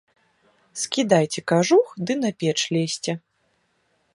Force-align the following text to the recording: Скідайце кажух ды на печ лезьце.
Скідайце 0.83 1.43
кажух 1.53 1.85
ды 2.07 2.13
на 2.25 2.31
печ 2.45 2.57
лезьце. 2.77 3.11